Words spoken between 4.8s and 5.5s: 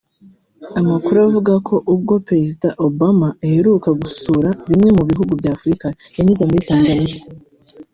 mu bihugu